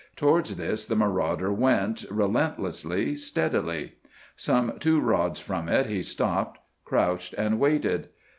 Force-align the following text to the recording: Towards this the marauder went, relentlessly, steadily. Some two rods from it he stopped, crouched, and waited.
Towards 0.15 0.55
this 0.57 0.83
the 0.87 0.95
marauder 0.95 1.53
went, 1.53 2.05
relentlessly, 2.09 3.15
steadily. 3.15 3.97
Some 4.35 4.79
two 4.79 4.99
rods 4.99 5.39
from 5.39 5.69
it 5.69 5.85
he 5.85 6.01
stopped, 6.01 6.59
crouched, 6.83 7.35
and 7.35 7.59
waited. 7.59 8.09